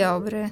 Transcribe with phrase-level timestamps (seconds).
[0.00, 0.50] dobry.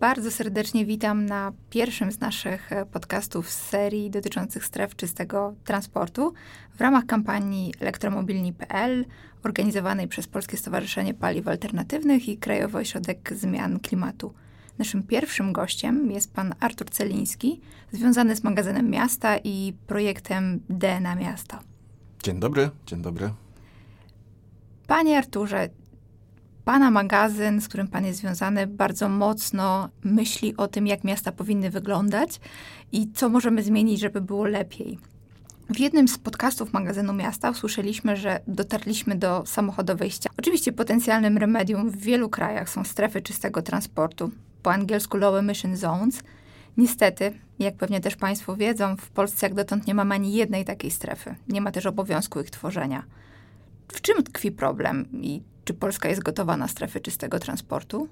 [0.00, 6.32] Bardzo serdecznie witam na pierwszym z naszych e, podcastów z serii dotyczących stref czystego transportu
[6.74, 9.04] w ramach kampanii elektromobilni.pl
[9.44, 14.34] organizowanej przez Polskie Stowarzyszenie Paliw Alternatywnych i Krajowy Ośrodek Zmian Klimatu.
[14.78, 17.60] Naszym pierwszym gościem jest pan Artur Celiński,
[17.92, 21.60] związany z magazynem miasta i projektem DNA Miasta.
[22.22, 23.30] Dzień dobry, dzień dobry.
[24.86, 25.68] Panie Arturze,
[26.70, 31.70] Pana magazyn, z którym Pan jest związany, bardzo mocno myśli o tym, jak miasta powinny
[31.70, 32.40] wyglądać
[32.92, 34.98] i co możemy zmienić, żeby było lepiej.
[35.70, 40.34] W jednym z podcastów magazynu Miasta usłyszeliśmy, że dotarliśmy do samochodowej ściany.
[40.38, 44.30] Oczywiście potencjalnym remedium w wielu krajach są strefy czystego transportu,
[44.62, 46.22] po angielsku Low Emission Zones.
[46.76, 50.90] Niestety, jak pewnie też Państwo wiedzą, w Polsce jak dotąd nie ma ani jednej takiej
[50.90, 51.34] strefy.
[51.48, 53.02] Nie ma też obowiązku ich tworzenia.
[53.88, 58.08] W czym tkwi problem i czy Polska jest gotowa na strefy czystego transportu?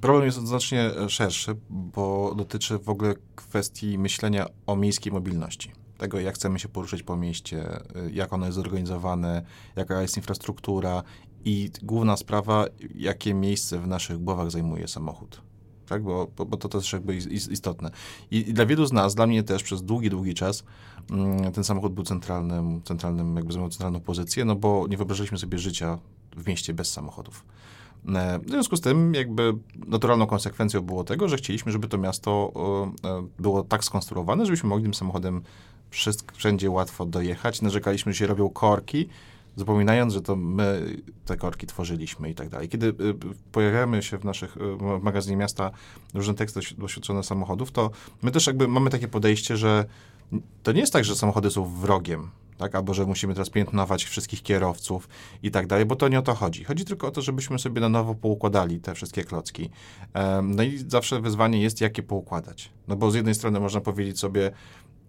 [0.00, 5.72] Problem jest znacznie szerszy, bo dotyczy w ogóle kwestii myślenia o miejskiej mobilności.
[5.98, 7.68] Tego, jak chcemy się poruszyć po mieście,
[8.12, 9.42] jak ono jest zorganizowane,
[9.76, 11.02] jaka jest infrastruktura
[11.44, 15.45] i główna sprawa, jakie miejsce w naszych głowach zajmuje samochód.
[15.86, 16.02] Tak?
[16.02, 17.90] Bo, bo, bo to też jakby istotne.
[18.30, 20.64] I, I, dla wielu z nas, dla mnie też przez długi, długi czas
[21.10, 25.58] mm, ten samochód był centralnym, centralnym jakby zajmował centralną pozycję, no bo nie wyobrażaliśmy sobie
[25.58, 25.98] życia
[26.36, 27.44] w mieście bez samochodów.
[28.08, 29.54] E, w związku z tym, jakby
[29.86, 32.52] naturalną konsekwencją było tego, że chcieliśmy, żeby to miasto
[33.04, 35.42] e, było tak skonstruowane, żebyśmy mogli tym samochodem
[36.34, 37.62] wszędzie łatwo dojechać.
[37.62, 39.08] Narzekaliśmy, że się robią korki,
[39.56, 42.68] zapominając, że to my te korki tworzyliśmy i tak dalej.
[42.68, 42.94] Kiedy y,
[43.52, 45.70] pojawiamy się w naszych y, w magazynie miasta
[46.14, 47.90] różne teksty doświadczone samochodów, to
[48.22, 49.84] my też jakby mamy takie podejście, że
[50.62, 52.74] to nie jest tak, że samochody są wrogiem, tak?
[52.74, 55.08] albo że musimy teraz piętnować wszystkich kierowców
[55.42, 56.64] i tak dalej, bo to nie o to chodzi.
[56.64, 59.70] Chodzi tylko o to, żebyśmy sobie na nowo poukładali te wszystkie klocki.
[60.42, 62.72] No i zawsze wyzwanie jest, jak je poukładać.
[62.88, 64.50] No bo z jednej strony można powiedzieć sobie,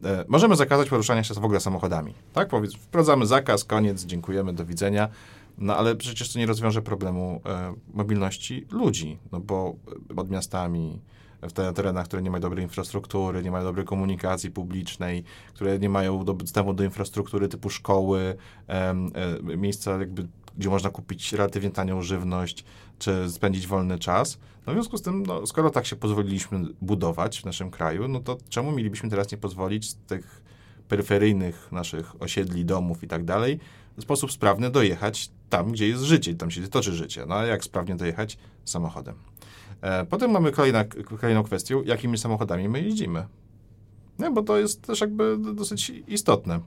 [0.03, 2.13] E, możemy zakazać poruszania się w ogóle samochodami.
[2.33, 2.47] Tak?
[2.47, 5.09] Powiedz, wprowadzamy zakaz, koniec, dziękujemy, do widzenia.
[5.57, 9.75] No ale przecież to nie rozwiąże problemu e, mobilności ludzi, no bo
[10.15, 11.01] pod miastami,
[11.41, 15.89] w te terenach, które nie mają dobrej infrastruktury, nie mają dobrej komunikacji publicznej, które nie
[15.89, 18.37] mają dostępu do infrastruktury typu szkoły,
[18.69, 18.95] e, e,
[19.57, 22.63] miejsca jakby, gdzie można kupić relatywnie tanią żywność,
[22.99, 24.39] czy spędzić wolny czas.
[24.67, 28.19] No w związku z tym, no, skoro tak się pozwoliliśmy budować w naszym kraju, no
[28.19, 30.43] to czemu mielibyśmy teraz nie pozwolić z tych
[30.87, 33.59] peryferyjnych naszych osiedli, domów i tak dalej,
[33.97, 37.25] w sposób sprawny dojechać tam, gdzie jest życie, tam się toczy życie.
[37.27, 38.37] No a jak sprawnie dojechać?
[38.65, 39.15] Samochodem.
[39.81, 40.85] E, potem mamy kolejna,
[41.19, 43.27] kolejną kwestię, jakimi samochodami my jeździmy.
[44.19, 46.59] No, bo to jest też jakby dosyć istotne.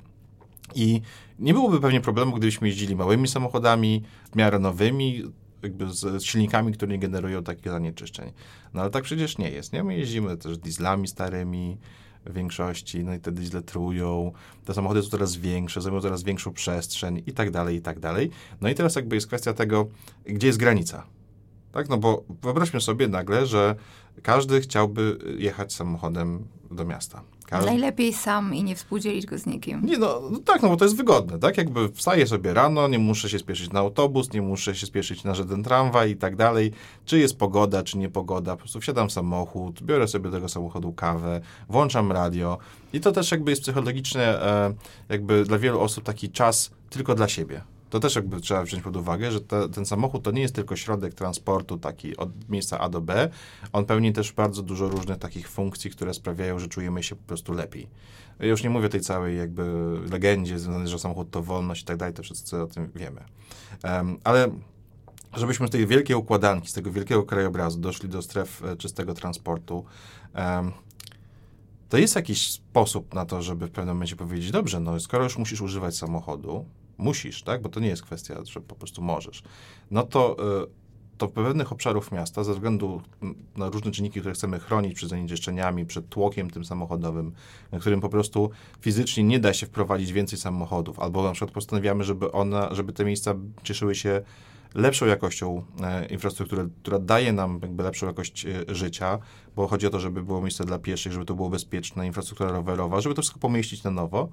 [0.74, 1.00] I
[1.38, 5.22] nie byłoby pewnie problemu, gdybyśmy jeździli małymi samochodami, w miarę nowymi,
[5.62, 8.32] jakby z silnikami, które nie generują takich zanieczyszczeń.
[8.74, 9.84] No ale tak przecież nie jest, nie?
[9.84, 11.78] My jeździmy też dieslami starymi,
[12.26, 14.32] w większości, no i te diesle trują,
[14.64, 18.30] te samochody są coraz większe, zajmują coraz większą przestrzeń i tak dalej, i tak dalej.
[18.60, 19.88] No i teraz jakby jest kwestia tego,
[20.26, 21.06] gdzie jest granica.
[21.72, 23.74] Tak, no bo wyobraźmy sobie nagle, że
[24.22, 27.22] każdy chciałby jechać samochodem do miasta.
[27.46, 27.66] Każdy...
[27.66, 29.86] Najlepiej sam i nie współdzielić go z nikim.
[29.86, 31.58] Nie, no, no, tak, no bo to jest wygodne, tak?
[31.58, 35.34] Jakby wstaję sobie rano, nie muszę się spieszyć na autobus, nie muszę się spieszyć na
[35.34, 36.72] żaden tramwaj i tak dalej.
[37.04, 38.52] Czy jest pogoda, czy nie pogoda.
[38.52, 42.58] Po prostu wsiadam w samochód, biorę sobie do tego samochodu kawę, włączam radio
[42.92, 44.74] i to też jakby jest psychologicznie e,
[45.08, 47.62] jakby dla wielu osób taki czas tylko dla siebie.
[47.90, 50.76] To też jakby trzeba wziąć pod uwagę, że te, ten samochód to nie jest tylko
[50.76, 53.30] środek transportu taki od miejsca A do B.
[53.72, 57.52] On pełni też bardzo dużo różnych takich funkcji, które sprawiają, że czujemy się po prostu
[57.52, 57.88] lepiej.
[58.40, 59.64] Ja już nie mówię tej całej jakby
[60.10, 63.24] legendzie związanej, że samochód to wolność i tak dalej, to wszyscy o tym wiemy.
[63.84, 64.50] Um, ale
[65.32, 69.84] żebyśmy z tej wielkiej układanki, z tego wielkiego krajobrazu doszli do stref e, czystego transportu,
[70.34, 70.72] um,
[71.88, 75.38] to jest jakiś sposób na to, żeby w pewnym momencie powiedzieć, dobrze, no skoro już
[75.38, 76.64] musisz używać samochodu,
[77.00, 79.42] musisz, tak, bo to nie jest kwestia, że po prostu możesz,
[79.90, 80.66] no to, y,
[81.18, 83.02] to w pewnych obszarów miasta, ze względu
[83.56, 87.32] na różne czynniki, które chcemy chronić przed zanieczyszczeniami, przed tłokiem tym samochodowym,
[87.72, 88.50] na którym po prostu
[88.80, 93.04] fizycznie nie da się wprowadzić więcej samochodów, albo na przykład postanawiamy, żeby, ona, żeby te
[93.04, 94.22] miejsca cieszyły się
[94.74, 99.18] lepszą jakością e, infrastruktury, która daje nam jakby lepszą jakość e, życia,
[99.56, 103.00] bo chodzi o to, żeby było miejsce dla pieszych, żeby to było bezpieczne, infrastruktura rowerowa,
[103.00, 104.28] żeby to wszystko pomieścić na nowo,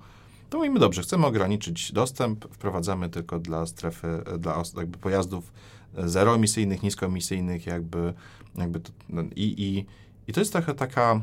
[0.49, 5.53] to mówimy dobrze, chcemy ograniczyć dostęp, wprowadzamy tylko dla strefy, dla jakby pojazdów
[5.97, 8.13] zeroemisyjnych, niskoemisyjnych, jakby,
[8.55, 9.27] jakby to, no, i,
[9.57, 9.85] i,
[10.27, 11.21] i to jest trochę taka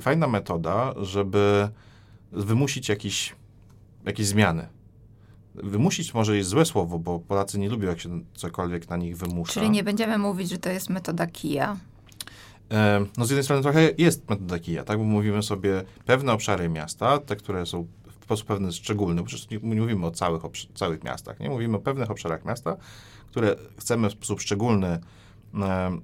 [0.00, 1.68] fajna metoda, żeby
[2.32, 3.34] wymusić jakieś,
[4.04, 4.68] jakieś zmiany.
[5.54, 9.52] Wymusić może jest złe słowo, bo Polacy nie lubią, jak się cokolwiek na nich wymusza.
[9.52, 11.76] Czyli nie będziemy mówić, że to jest metoda kija.
[12.70, 14.98] E, no z jednej strony trochę jest metoda kija, tak?
[14.98, 17.86] Bo mówimy sobie pewne obszary miasta, te, które są
[18.32, 20.42] sposób pewny szczególny, przecież nie, nie mówimy o całych,
[20.74, 21.50] całych miastach, nie?
[21.50, 22.76] Mówimy o pewnych obszarach miasta,
[23.26, 25.00] które chcemy w sposób szczególny e,
[25.60, 25.98] e,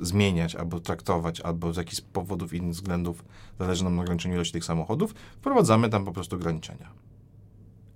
[0.00, 3.24] zmieniać albo traktować, albo z jakichś powodów, innych względów
[3.58, 6.90] zależy nam na ograniczeniu ilości tych samochodów, wprowadzamy tam po prostu ograniczenia.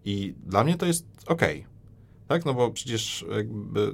[0.04, 1.42] I dla mnie to jest ok.
[2.28, 3.24] Tak, no bo przecież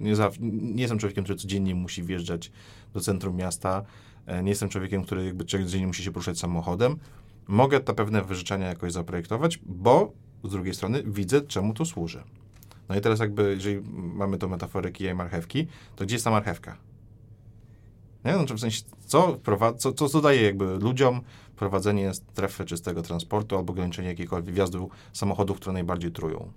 [0.01, 2.53] nie, za, nie jestem człowiekiem, który codziennie musi wjeżdżać
[2.95, 3.85] do centrum miasta,
[4.27, 6.97] e, nie jestem człowiekiem, który jakby codziennie musi się poruszać samochodem.
[7.49, 10.13] Mogę te pewne wyżyczenia jakoś zaprojektować, bo
[10.45, 12.23] z drugiej strony widzę, czemu to służy.
[12.89, 16.31] No i teraz jakby, jeżeli mamy tą metaforę kija i marchewki, to gdzie jest ta
[16.31, 16.77] marchewka?
[18.25, 18.33] Nie?
[18.33, 19.39] No, w sensie, co,
[19.79, 21.21] co, co, co daje jakby ludziom
[21.57, 26.53] prowadzenie strefy czystego transportu albo ograniczenie jakiejkolwiek wjazdu samochodów, które najbardziej trują?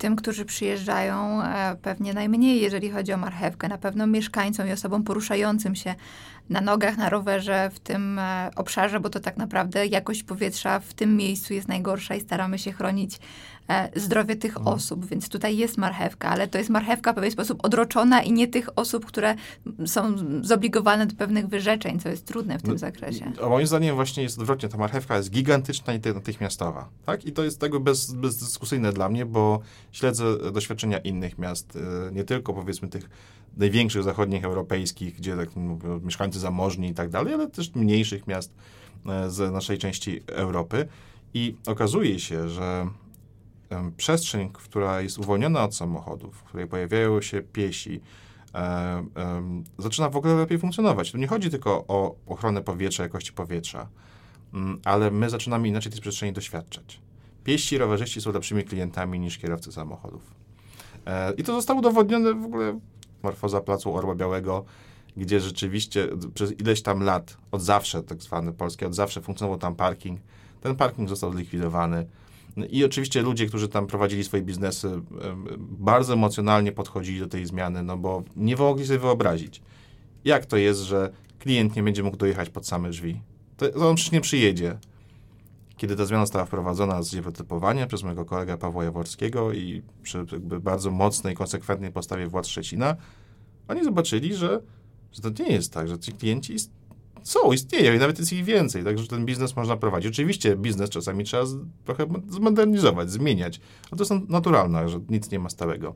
[0.00, 3.68] Tym, którzy przyjeżdżają, e, pewnie najmniej, jeżeli chodzi o marchewkę.
[3.68, 5.94] Na pewno mieszkańcom i osobom poruszającym się
[6.50, 10.94] na nogach, na rowerze w tym e, obszarze, bo to tak naprawdę jakość powietrza w
[10.94, 13.18] tym miejscu jest najgorsza i staramy się chronić
[13.96, 14.76] zdrowie tych mhm.
[14.76, 18.48] osób, więc tutaj jest marchewka, ale to jest marchewka w pewien sposób odroczona i nie
[18.48, 19.34] tych osób, które
[19.86, 23.32] są zobligowane do pewnych wyrzeczeń, co jest trudne w tym no, zakresie.
[23.44, 27.24] A moim zdaniem właśnie jest odwrotnie, ta marchewka jest gigantyczna i natychmiastowa, tak?
[27.24, 29.60] I to jest tego bez, bezdyskusyjne dla mnie, bo
[29.92, 31.76] śledzę doświadczenia innych miast,
[32.08, 33.10] e, nie tylko powiedzmy tych
[33.56, 35.48] największych zachodnich europejskich, gdzie tak
[36.02, 38.52] mieszkańcy zamożni i tak dalej, ale też mniejszych miast
[39.06, 40.88] e, z naszej części Europy.
[41.34, 42.86] I okazuje się, że
[43.96, 48.00] przestrzeń, która jest uwolniona od samochodów, w której pojawiają się piesi,
[48.54, 49.04] e,
[49.78, 51.12] zaczyna w ogóle lepiej funkcjonować.
[51.12, 53.88] Tu nie chodzi tylko o ochronę powietrza, jakości powietrza,
[54.54, 57.00] mm, ale my zaczynamy inaczej tej przestrzeni doświadczać.
[57.44, 60.34] Pieści rowerzyści są lepszymi klientami niż kierowcy samochodów.
[61.06, 62.80] E, I to zostało udowodnione w ogóle
[63.22, 64.64] morfoza Placu Orła Białego,
[65.16, 69.74] gdzie rzeczywiście przez ileś tam lat, od zawsze tak zwany polski, od zawsze funkcjonował tam
[69.74, 70.20] parking.
[70.60, 72.06] Ten parking został zlikwidowany.
[72.70, 75.02] I oczywiście ludzie, którzy tam prowadzili swoje biznesy,
[75.58, 79.62] bardzo emocjonalnie podchodzili do tej zmiany, no bo nie mogli sobie wyobrazić,
[80.24, 83.20] jak to jest, że klient nie będzie mógł dojechać pod same drzwi.
[83.56, 84.78] To on przecież nie przyjedzie.
[85.76, 90.24] Kiedy ta zmiana została wprowadzona z wytypowania przez mojego kolegę Pawła Jaworskiego i przy
[90.60, 92.96] bardzo mocnej, konsekwentnej postawie władz Szczecina,
[93.68, 94.60] oni zobaczyli, że,
[95.12, 96.56] że to nie jest tak, że ci klienci
[97.22, 100.12] są, istnieją i nawet jest ich więcej, także ten biznes można prowadzić.
[100.12, 105.38] Oczywiście biznes czasami trzeba z, trochę zmodernizować, zmieniać, ale to jest naturalne, że nic nie
[105.38, 105.94] ma stałego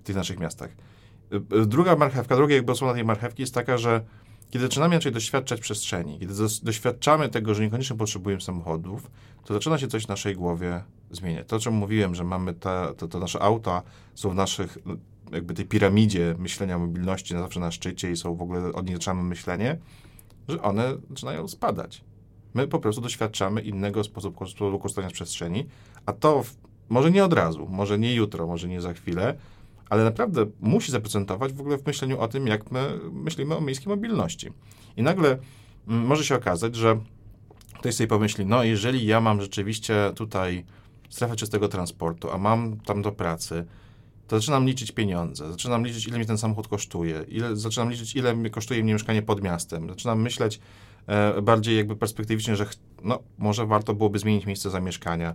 [0.00, 0.70] w tych naszych miastach.
[1.32, 4.04] Y, y, druga marchewka, druga jakby osłona tej marchewki jest taka, że
[4.50, 9.10] kiedy zaczynamy inaczej doświadczać przestrzeni, kiedy doświadczamy tego, że niekoniecznie potrzebujemy samochodów,
[9.44, 11.46] to zaczyna się coś w naszej głowie zmieniać.
[11.48, 13.82] To, o czym mówiłem, że mamy te, to, to nasze auta
[14.14, 14.96] są w naszych, no,
[15.32, 19.78] jakby tej piramidzie myślenia mobilności na zawsze na szczycie i są w ogóle, od myślenie,
[20.48, 22.04] że one zaczynają spadać.
[22.54, 25.66] My po prostu doświadczamy innego sposobu, korzystania z przestrzeni,
[26.06, 26.56] a to w,
[26.88, 29.36] może nie od razu, może nie jutro, może nie za chwilę,
[29.90, 33.88] ale naprawdę musi zaprezentować w ogóle w myśleniu o tym, jak my myślimy o miejskiej
[33.88, 34.52] mobilności.
[34.96, 35.38] I nagle
[35.88, 37.00] mm, może się okazać, że
[37.78, 40.64] ktoś sobie pomyśli, no jeżeli ja mam rzeczywiście tutaj
[41.10, 43.66] strefę czystego transportu, a mam tam do pracy,
[44.28, 48.36] to zaczynam liczyć pieniądze, zaczynam liczyć, ile mi ten samochód kosztuje, ile, zaczynam liczyć, ile
[48.36, 50.60] mi kosztuje mnie mieszkanie pod miastem, zaczynam myśleć
[51.06, 52.66] e, bardziej jakby perspektywicznie, że
[53.02, 55.34] no, może warto byłoby zmienić miejsce zamieszkania,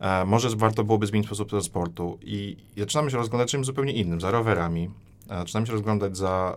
[0.00, 4.20] e, może warto byłoby zmienić sposób transportu i, i zaczynamy się rozglądać czymś zupełnie innym,
[4.20, 4.90] za rowerami,
[5.30, 6.56] e, zaczynamy się rozglądać za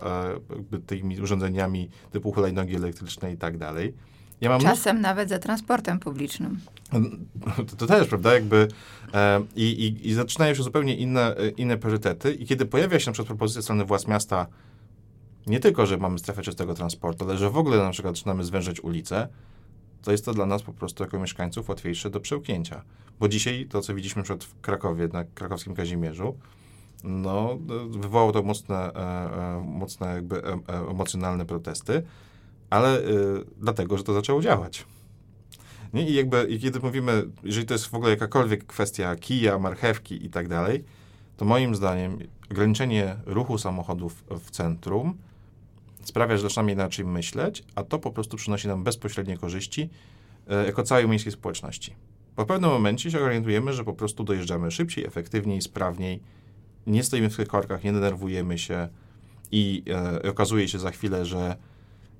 [0.72, 3.94] e, tymi urządzeniami typu hulajnogi elektryczne i tak dalej.
[4.40, 6.60] Ja Czasem nawet za transportem publicznym.
[7.68, 8.68] To, to też, prawda, jakby
[9.14, 13.28] e, i, i, zaczynają się zupełnie inne, inne priorytety i kiedy pojawia się na przykład
[13.28, 14.46] propozycja strony władz miasta,
[15.46, 18.80] nie tylko, że mamy strefę czystego transportu, ale że w ogóle na przykład zaczynamy zwężać
[18.80, 19.28] ulice,
[20.02, 22.82] to jest to dla nas po prostu jako mieszkańców łatwiejsze do przełknięcia.
[23.20, 26.36] Bo dzisiaj to, co widzieliśmy przykład w Krakowie, na krakowskim Kazimierzu,
[27.04, 32.02] no, wywołało to mocne, e, e, mocne jakby e, e emocjonalne protesty,
[32.70, 33.04] ale y,
[33.56, 34.86] dlatego, że to zaczęło działać.
[35.94, 36.10] Nie?
[36.10, 40.30] I jakby, i kiedy mówimy, jeżeli to jest w ogóle jakakolwiek kwestia kija, marchewki i
[40.30, 40.84] tak dalej,
[41.36, 42.18] to moim zdaniem
[42.50, 45.18] ograniczenie ruchu samochodów w centrum
[46.04, 49.90] sprawia, że zaczynamy inaczej myśleć, a to po prostu przynosi nam bezpośrednie korzyści
[50.48, 51.94] e, jako całej miejskiej społeczności.
[52.36, 56.20] W pewnym momencie się orientujemy, że po prostu dojeżdżamy szybciej, efektywniej, sprawniej,
[56.86, 58.88] nie stoimy w tych korkach, nie denerwujemy się
[59.52, 59.82] i
[60.24, 61.56] e, okazuje się za chwilę, że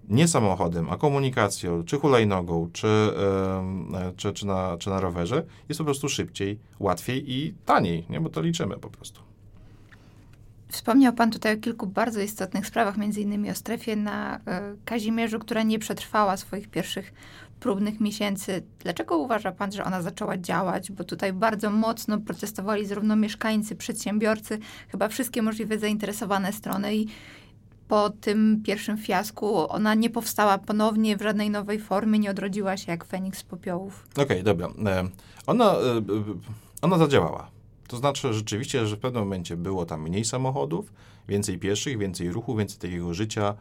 [0.09, 5.79] nie samochodem, a komunikacją, czy hulajnogą, czy, e, czy, czy, na, czy na rowerze, jest
[5.79, 8.21] po prostu szybciej, łatwiej i taniej, nie?
[8.21, 9.21] bo to liczymy po prostu.
[10.69, 14.41] Wspomniał Pan tutaj o kilku bardzo istotnych sprawach, między innymi o strefie na y,
[14.85, 17.13] Kazimierzu, która nie przetrwała swoich pierwszych
[17.61, 18.63] próbnych miesięcy.
[18.79, 20.93] Dlaczego uważa Pan, że ona zaczęła działać?
[20.93, 27.07] Bo tutaj bardzo mocno protestowali zarówno mieszkańcy, przedsiębiorcy, chyba wszystkie możliwe zainteresowane strony i
[27.89, 32.93] po tym pierwszym fiasku ona nie powstała ponownie w żadnej nowej formie, nie odrodziła się
[32.93, 34.07] jak Feniks z popiołów.
[34.13, 34.69] Okej, okay, dobra.
[34.87, 35.09] E,
[35.47, 36.03] ona, e,
[36.83, 37.51] ona zadziałała.
[37.89, 40.93] To znaczy rzeczywiście, że w pewnym momencie było tam mniej samochodów,
[41.29, 43.55] więcej pieszych, więcej ruchu, więcej takiego życia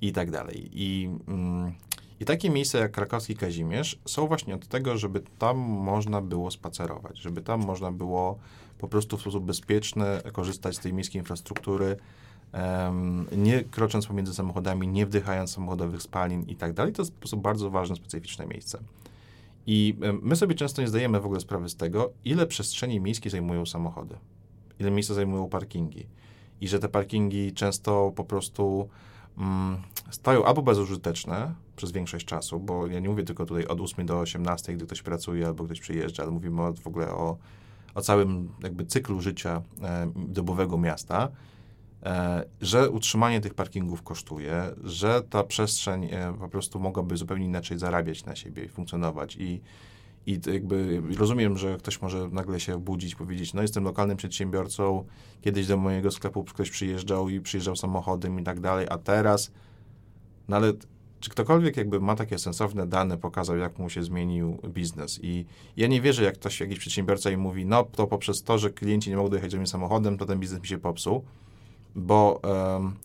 [0.00, 0.68] i tak dalej.
[0.72, 1.72] I, mm,
[2.20, 7.18] i takie miejsca jak krakowski Kazimierz są właśnie od tego, żeby tam można było spacerować,
[7.18, 8.38] żeby tam można było
[8.78, 11.96] po prostu w sposób bezpieczny korzystać z tej miejskiej infrastruktury,
[13.36, 16.92] nie krocząc pomiędzy samochodami, nie wdychając samochodowych spalin i tak dalej.
[16.92, 18.78] To jest po prostu bardzo ważne, specyficzne miejsce.
[19.66, 23.66] I my sobie często nie zdajemy w ogóle sprawy z tego, ile przestrzeni miejskiej zajmują
[23.66, 24.16] samochody,
[24.80, 26.06] ile miejsca zajmują parkingi.
[26.60, 28.88] I że te parkingi często po prostu
[29.38, 29.76] mm,
[30.10, 34.18] stają albo bezużyteczne przez większość czasu, bo ja nie mówię tylko tutaj od 8 do
[34.18, 37.36] 18, gdy ktoś pracuje albo ktoś przyjeżdża, ale mówimy w ogóle o,
[37.94, 41.28] o całym jakby cyklu życia e, dobowego miasta
[42.60, 48.24] że utrzymanie tych parkingów kosztuje, że ta przestrzeń e, po prostu mogłaby zupełnie inaczej zarabiać
[48.24, 49.60] na siebie i funkcjonować i
[50.26, 55.04] i jakby rozumiem, że ktoś może nagle się budzić, powiedzieć, no jestem lokalnym przedsiębiorcą,
[55.40, 59.52] kiedyś do mojego sklepu ktoś przyjeżdżał i przyjeżdżał samochodem i tak dalej, a teraz,
[60.48, 60.72] no ale
[61.20, 65.20] czy ktokolwiek jakby ma takie sensowne dane, pokazał, jak mu się zmienił biznes.
[65.22, 65.44] I
[65.76, 69.10] ja nie wierzę, jak ktoś, jakiś przedsiębiorca i mówi, no to poprzez to, że klienci
[69.10, 71.24] nie mogą dojechać do mnie samochodem, to ten biznes mi się popsuł
[71.94, 72.40] bo,
[72.74, 72.96] um,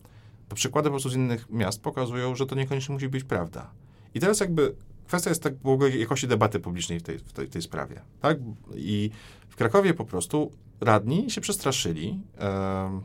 [0.54, 3.70] przykłady po prostu z innych miast pokazują, że to niekoniecznie musi być prawda.
[4.14, 4.74] I teraz jakby
[5.06, 8.00] kwestia jest tak w ogóle jakości debaty publicznej w tej, w tej, tej sprawie.
[8.20, 8.38] Tak?
[8.74, 9.10] I
[9.48, 13.02] w Krakowie po prostu radni się przestraszyli um,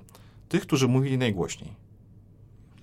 [0.49, 1.73] tych, którzy mówili najgłośniej.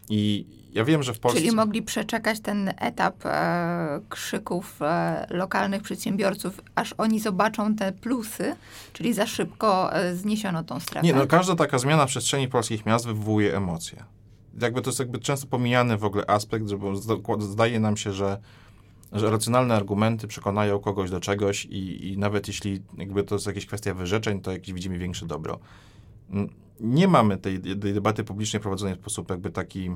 [0.09, 1.41] I ja wiem, że w Polsce...
[1.41, 8.57] Czyli mogli przeczekać ten etap e, krzyków e, lokalnych przedsiębiorców, aż oni zobaczą te plusy,
[8.93, 11.07] czyli za szybko e, zniesiono tą strefę.
[11.07, 14.05] Nie, no każda taka zmiana przestrzeni polskich miast wywołuje emocje.
[14.61, 16.77] Jakby to jest jakby często pomijany w ogóle aspekt, że
[17.39, 18.39] zdaje nam się, że,
[19.13, 23.67] że racjonalne argumenty przekonają kogoś do czegoś i, i nawet jeśli jakby to jest jakaś
[23.67, 25.59] kwestia wyrzeczeń, to jakieś widzimy większe dobro.
[26.81, 29.91] Nie mamy tej, tej debaty publicznej prowadzonej w sposób jakby taki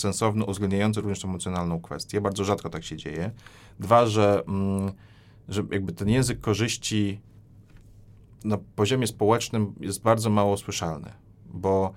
[0.00, 2.20] sensowny, uwzględniający również emocjonalną kwestię.
[2.20, 3.30] Bardzo rzadko tak się dzieje.
[3.80, 4.92] Dwa, że, mm,
[5.48, 7.20] że jakby ten język korzyści
[8.44, 11.12] na poziomie społecznym jest bardzo mało słyszalny,
[11.46, 11.92] bo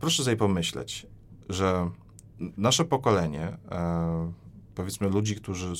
[0.00, 1.06] proszę sobie pomyśleć,
[1.48, 1.90] że
[2.56, 4.32] nasze pokolenie, e,
[4.74, 5.72] powiedzmy ludzi, którzy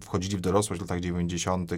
[0.00, 1.72] wchodzili w dorosłość w latach 90.,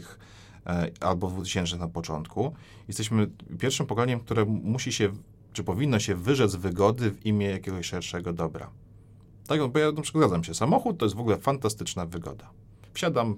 [0.66, 2.54] e, albo w 2000 na początku,
[2.88, 5.12] jesteśmy pierwszym pokoleniem, które musi się
[5.54, 8.70] czy powinno się wyrzec wygody w imię jakiegoś szerszego dobra.
[9.46, 10.54] Tak, bo ja na przykład zgadzam się.
[10.54, 12.50] Samochód to jest w ogóle fantastyczna wygoda.
[12.92, 13.36] Wsiadam,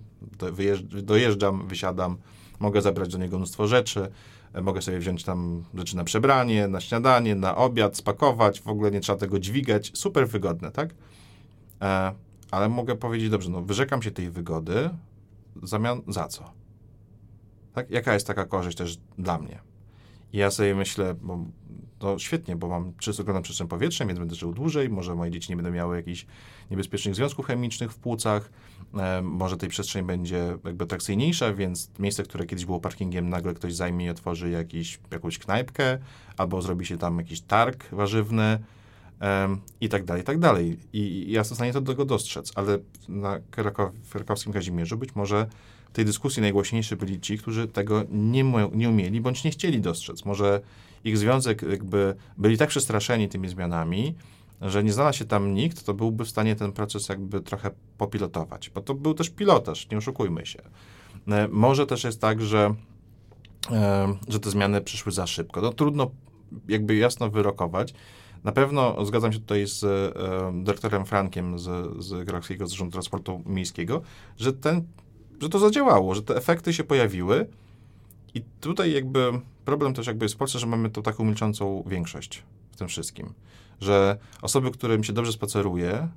[1.02, 2.16] dojeżdżam, wysiadam,
[2.60, 4.10] mogę zabrać do niego mnóstwo rzeczy,
[4.52, 8.90] e, mogę sobie wziąć tam rzeczy na przebranie, na śniadanie, na obiad, spakować, w ogóle
[8.90, 9.92] nie trzeba tego dźwigać.
[9.94, 10.94] Super wygodne, tak?
[11.82, 12.12] E,
[12.50, 14.90] ale mogę powiedzieć, dobrze, no wyrzekam się tej wygody,
[15.62, 16.52] zamian za co?
[17.72, 17.90] Tak?
[17.90, 19.58] Jaka jest taka korzyść też dla mnie?
[20.32, 21.44] I ja sobie myślę, bo
[21.98, 25.52] to świetnie, bo mam czysto oglądam przestrzeń powietrzną, więc będę żył dłużej, może moje dzieci
[25.52, 26.26] nie będą miały jakichś
[26.70, 28.50] niebezpiecznych związków chemicznych w płucach,
[28.94, 33.74] e, może tej przestrzeń będzie jakby atrakcyjniejsza, więc miejsce, które kiedyś było parkingiem, nagle ktoś
[33.74, 35.98] zajmie i otworzy jakiś, jakąś knajpkę,
[36.36, 38.58] albo zrobi się tam jakiś targ warzywny,
[39.20, 40.78] e, i tak dalej, i tak dalej.
[40.92, 44.98] I, i ja jestem w stanie to do tego dostrzec, ale na Krakow, krakowskim Kazimierzu
[44.98, 45.46] być może
[45.92, 50.24] tej dyskusji najgłośniejsi byli ci, którzy tego nie, nie umieli bądź nie chcieli dostrzec.
[50.24, 50.60] Może
[51.06, 54.14] ich związek jakby byli tak przestraszeni tymi zmianami,
[54.60, 58.70] że nie znalazł się tam nikt, to byłby w stanie ten proces jakby trochę popilotować,
[58.70, 60.62] bo to był też pilotaż, nie oszukujmy się.
[61.28, 62.74] E, może też jest tak, że,
[63.70, 65.60] e, że te zmiany przyszły za szybko.
[65.60, 66.10] No, trudno
[66.68, 67.94] jakby jasno wyrokować.
[68.44, 71.64] Na pewno zgadzam się tutaj z e, dyrektorem Frankiem z,
[72.04, 74.02] z Krakowskiego Zarządu Transportu Miejskiego,
[74.36, 74.84] że, ten,
[75.42, 77.46] że to zadziałało, że te efekty się pojawiły
[78.36, 79.32] i tutaj jakby
[79.64, 83.32] problem też jakby jest w Polsce, że mamy tą taką milczącą większość w tym wszystkim.
[83.80, 86.08] Że osoby, którym się dobrze spaceruje,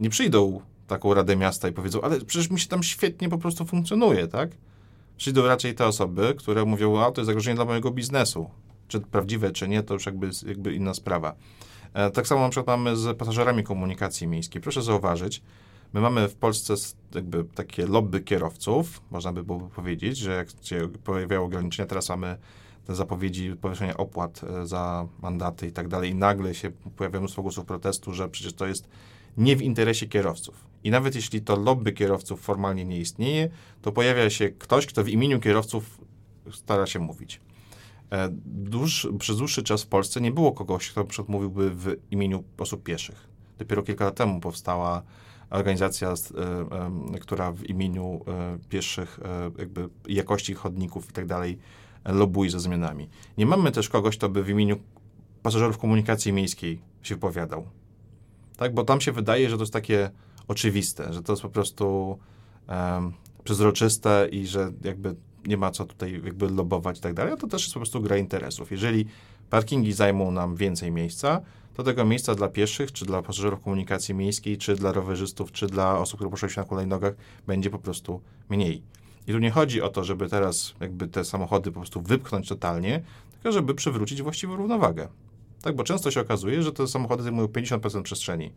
[0.00, 3.64] nie przyjdą taką radę miasta i powiedzą, ale przecież mi się tam świetnie po prostu
[3.64, 4.50] funkcjonuje, tak?
[5.16, 8.50] Przyjdą raczej te osoby, które mówią, a to jest zagrożenie dla mojego biznesu.
[8.88, 11.34] Czy prawdziwe, czy nie, to już jakby, jakby inna sprawa.
[11.94, 14.62] E, tak samo na przykład mamy z pasażerami komunikacji miejskiej.
[14.62, 15.42] Proszę zauważyć,
[15.94, 16.74] my mamy w Polsce
[17.14, 22.36] jakby takie lobby kierowców, można by było powiedzieć, że jak się pojawiały ograniczenia, teraz mamy
[22.86, 27.42] te zapowiedzi powieszenia opłat e, za mandaty i tak dalej i nagle się pojawia mnóstwo
[27.42, 28.88] głosów protestu, że przecież to jest
[29.36, 30.66] nie w interesie kierowców.
[30.84, 33.48] I nawet jeśli to lobby kierowców formalnie nie istnieje,
[33.82, 36.00] to pojawia się ktoś, kto w imieniu kierowców
[36.52, 37.40] stara się mówić.
[38.12, 42.82] E, dłuż, przez dłuższy czas w Polsce nie było kogoś, kto mówiłby w imieniu osób
[42.82, 43.28] pieszych.
[43.58, 45.02] Dopiero kilka lat temu powstała
[45.54, 48.20] organizacja, e, która w imieniu
[48.68, 49.20] pieszych,
[49.58, 51.58] jakby jakości chodników i tak dalej
[52.04, 53.08] lobuje za zmianami.
[53.38, 54.76] Nie mamy też kogoś, kto by w imieniu
[55.42, 57.66] pasażerów komunikacji miejskiej się wypowiadał.
[58.56, 60.10] Tak, bo tam się wydaje, że to jest takie
[60.48, 62.18] oczywiste, że to jest po prostu
[62.68, 63.12] um,
[63.44, 67.62] przezroczyste i że jakby nie ma co tutaj jakby lobować i tak dalej, to też
[67.62, 68.70] jest po prostu gra interesów.
[68.70, 69.06] Jeżeli
[69.50, 71.40] parkingi zajmą nam więcej miejsca,
[71.74, 75.98] to tego miejsca dla pieszych, czy dla pasażerów komunikacji miejskiej, czy dla rowerzystów, czy dla
[75.98, 77.14] osób, które poruszają się na hulajnogach,
[77.46, 78.82] będzie po prostu mniej.
[79.26, 83.02] I tu nie chodzi o to, żeby teraz jakby te samochody po prostu wypchnąć totalnie,
[83.32, 85.08] tylko żeby przywrócić właściwą równowagę.
[85.62, 88.52] Tak, bo często się okazuje, że te samochody zajmują 50% przestrzeni.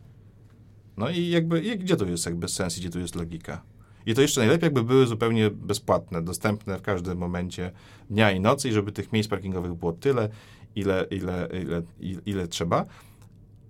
[0.96, 3.62] No i jakby, i gdzie tu jest jakby sens, gdzie tu jest logika?
[4.06, 7.72] I to jeszcze najlepiej, jakby były zupełnie bezpłatne, dostępne w każdym momencie
[8.10, 10.28] dnia i nocy i żeby tych miejsc parkingowych było tyle,
[10.78, 12.84] ile, ile, ile, ile, ile trzeba.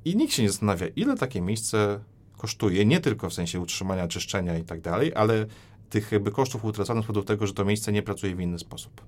[0.05, 2.01] I nikt się nie zastanawia, ile takie miejsce
[2.37, 5.47] kosztuje, nie tylko w sensie utrzymania, czyszczenia i tak dalej, ale
[5.91, 9.03] tych jakby kosztów utraconych z powodu tego, że to miejsce nie pracuje w inny sposób.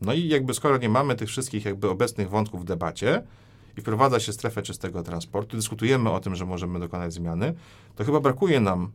[0.00, 3.22] No i jakby skoro nie mamy tych wszystkich jakby obecnych wątków w debacie
[3.76, 7.54] i wprowadza się strefę czystego transportu, dyskutujemy o tym, że możemy dokonać zmiany,
[7.96, 8.92] to chyba brakuje nam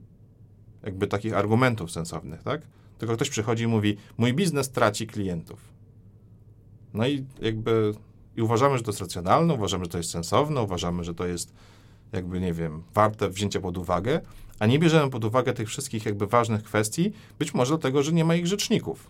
[0.84, 2.62] jakby takich argumentów sensownych, tak?
[2.98, 5.60] Tylko ktoś przychodzi i mówi, mój biznes traci klientów.
[6.94, 7.94] No i jakby
[8.38, 11.54] i uważamy, że to jest racjonalne, uważamy, że to jest sensowne, uważamy, że to jest
[12.12, 14.22] jakby, nie wiem, warte wzięcia pod uwagę,
[14.60, 18.26] a nie bierzemy pod uwagę tych wszystkich jakby ważnych kwestii, być może dlatego, że nie
[18.26, 19.10] ma ich rzeczników.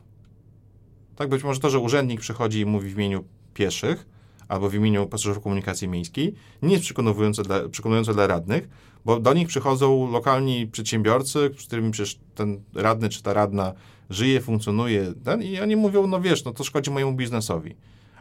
[1.15, 4.05] Tak, być może to, że urzędnik przychodzi i mówi w imieniu pieszych
[4.47, 8.69] albo w imieniu pasażerów komunikacji miejskiej, nie jest przekonujące dla, przekonujące dla radnych,
[9.05, 13.73] bo do nich przychodzą lokalni przedsiębiorcy, z którymi przecież ten radny czy ta radna
[14.09, 17.75] żyje, funkcjonuje ten, i oni mówią, no wiesz, no to szkodzi mojemu biznesowi.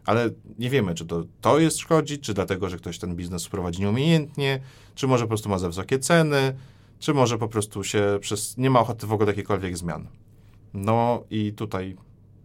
[0.07, 3.81] Ale nie wiemy, czy to, to jest szkodzi, czy dlatego, że ktoś ten biznes prowadzi
[3.81, 4.61] nieumiejętnie,
[4.95, 6.57] czy może po prostu ma za wysokie ceny,
[6.99, 10.07] czy może po prostu się przez, nie ma ochoty w ogóle jakichkolwiek zmian.
[10.75, 11.97] No i tutaj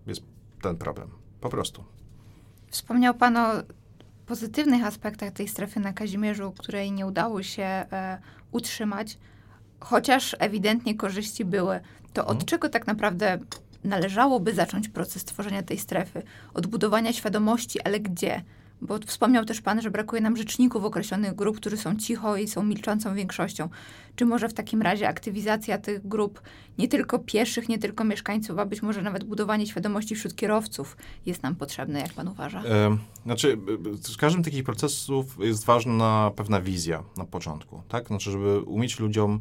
[0.07, 0.21] jest
[0.61, 1.09] ten problem.
[1.41, 1.83] Po prostu.
[2.69, 3.47] Wspomniał Pan o
[4.25, 8.21] pozytywnych aspektach tej strefy na Kazimierzu, której nie udało się e,
[8.51, 9.17] utrzymać,
[9.79, 11.79] chociaż ewidentnie korzyści były.
[12.13, 12.45] To od hmm.
[12.45, 13.39] czego tak naprawdę
[13.83, 16.23] należałoby zacząć proces tworzenia tej strefy?
[16.53, 18.43] Od budowania świadomości, ale gdzie?
[18.81, 22.63] Bo wspomniał też Pan, że brakuje nam rzeczników określonych grup, którzy są cicho i są
[22.63, 23.69] milczącą większością.
[24.15, 26.41] Czy może w takim razie aktywizacja tych grup,
[26.77, 31.43] nie tylko pieszych, nie tylko mieszkańców, a być może nawet budowanie świadomości wśród kierowców jest
[31.43, 32.63] nam potrzebne, jak Pan uważa?
[32.63, 33.57] E, znaczy,
[34.01, 38.07] z każdym takich procesów jest ważna pewna wizja na początku, tak?
[38.07, 39.39] Znaczy, żeby umieć ludziom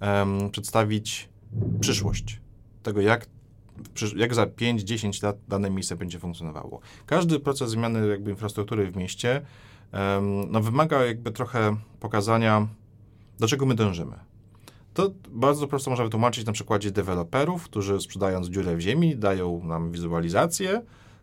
[0.00, 1.28] um, przedstawić
[1.80, 2.40] przyszłość
[2.82, 3.26] tego, jak
[4.16, 6.80] jak za 5-10 lat dane miejsce będzie funkcjonowało.
[7.06, 9.42] Każdy proces zmiany jakby infrastruktury w mieście
[10.50, 12.66] no, wymaga jakby trochę pokazania,
[13.40, 14.16] do czego my dążymy.
[14.94, 19.92] To bardzo prosto można wytłumaczyć na przykładzie deweloperów, którzy sprzedając dziurę w ziemi, dają nam
[19.92, 20.82] wizualizację,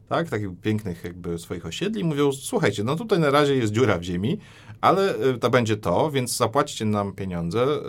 [0.10, 4.04] tak, takich pięknych jakby swoich osiedli, mówią, słuchajcie, no tutaj na razie jest dziura w
[4.04, 4.38] ziemi,
[4.82, 7.80] ale y, to będzie to, więc zapłacicie nam pieniądze, y,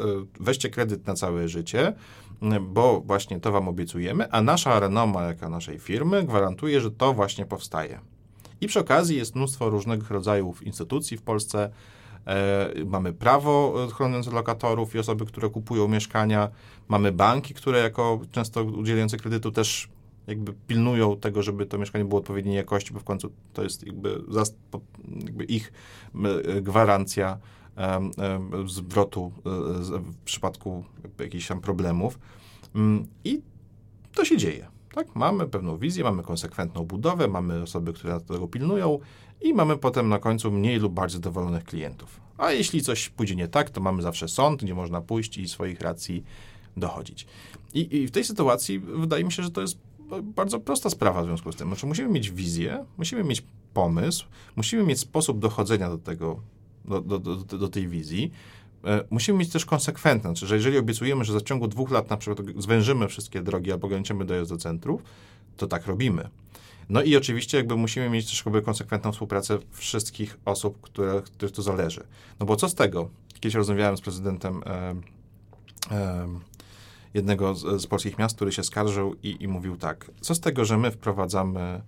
[0.40, 1.92] weźcie kredyt na całe życie,
[2.60, 7.46] bo właśnie to wam obiecujemy, a nasza renoma, jaka naszej firmy, gwarantuje, że to właśnie
[7.46, 8.00] powstaje.
[8.60, 11.70] I przy okazji jest mnóstwo różnych rodzajów instytucji w Polsce.
[12.26, 16.48] E, mamy prawo chroniące lokatorów i osoby, które kupują mieszkania.
[16.88, 19.88] Mamy banki, które jako często udzielające kredytu też
[20.26, 24.22] jakby pilnują tego, żeby to mieszkanie było odpowiedniej jakości, bo w końcu to jest jakby,
[25.24, 25.72] jakby ich
[26.62, 27.38] gwarancja
[28.66, 29.50] zwrotu e,
[29.98, 30.84] w przypadku
[31.18, 32.18] jakichś tam problemów.
[32.74, 33.42] Mm, I
[34.14, 34.66] to się dzieje.
[34.94, 35.16] Tak?
[35.16, 38.98] Mamy pewną wizję, mamy konsekwentną budowę, mamy osoby, które tego pilnują
[39.40, 42.20] i mamy potem na końcu mniej lub bardziej zadowolonych klientów.
[42.38, 45.80] A jeśli coś pójdzie nie tak, to mamy zawsze sąd, gdzie można pójść i swoich
[45.80, 46.24] racji
[46.76, 47.26] dochodzić.
[47.74, 49.78] I, I, w tej sytuacji wydaje mi się, że to jest
[50.22, 51.68] bardzo prosta sprawa w związku z tym.
[51.68, 53.42] Znaczy musimy mieć wizję, musimy mieć
[53.74, 56.40] pomysł, musimy mieć sposób dochodzenia do tego,
[56.84, 58.32] do, do, do, do tej wizji.
[58.84, 62.46] E, musimy mieć też konsekwentne, że jeżeli obiecujemy, że w ciągu dwóch lat na przykład
[62.58, 65.02] zwężymy wszystkie drogi albo ograniczymy dojazd do centrów,
[65.56, 66.28] to tak robimy.
[66.88, 71.62] No i oczywiście jakby musimy mieć też jakby konsekwentną współpracę wszystkich osób, które, których to
[71.62, 72.04] zależy.
[72.40, 73.08] No bo co z tego?
[73.34, 74.94] Kiedyś rozmawiałem z prezydentem e,
[75.90, 76.28] e,
[77.14, 80.64] jednego z, z, polskich miast, który się skarżył i, i mówił tak, co z tego,
[80.64, 81.82] że my wprowadzamy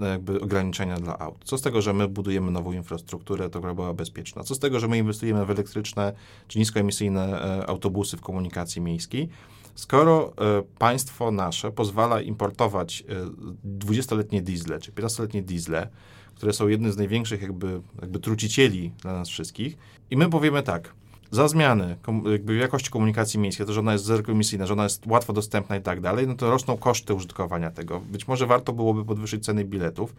[0.00, 1.44] jakby ograniczenia dla aut.
[1.44, 4.44] Co z tego, że my budujemy nową infrastrukturę, która była bezpieczna?
[4.44, 6.12] Co z tego, że my inwestujemy w elektryczne
[6.48, 9.28] czy niskoemisyjne e, autobusy w komunikacji miejskiej?
[9.74, 15.88] Skoro e, państwo nasze pozwala importować e, 20-letnie diesle czy 15-letnie diesle,
[16.34, 19.76] które są jednym z największych jakby, jakby trucicieli dla nas wszystkich,
[20.10, 20.94] i my powiemy tak,
[21.30, 21.96] za zmiany
[22.32, 25.82] jakby jakości komunikacji miejskiej, to, że ona jest zeroemisyjna, że ona jest łatwo dostępna i
[25.82, 28.00] tak dalej, no to rosną koszty użytkowania tego.
[28.00, 30.14] Być może warto byłoby podwyższyć ceny biletów,